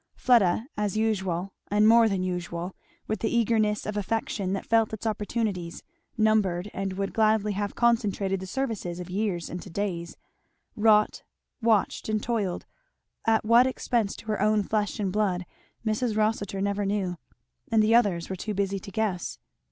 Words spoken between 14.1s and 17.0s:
to her own flesh and blood Mrs. Rossitur never